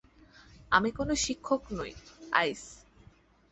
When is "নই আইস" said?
1.71-2.63